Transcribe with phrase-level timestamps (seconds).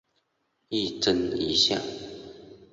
[0.69, 1.79] 一针一线